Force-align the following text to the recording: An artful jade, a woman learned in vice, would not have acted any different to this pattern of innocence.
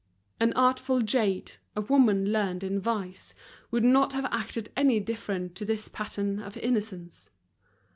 An 0.39 0.51
artful 0.53 1.01
jade, 1.01 1.57
a 1.75 1.81
woman 1.81 2.31
learned 2.31 2.63
in 2.63 2.79
vice, 2.79 3.35
would 3.69 3.83
not 3.83 4.13
have 4.13 4.25
acted 4.31 4.71
any 4.75 4.99
different 4.99 5.53
to 5.57 5.63
this 5.63 5.87
pattern 5.89 6.39
of 6.39 6.57
innocence. 6.57 7.29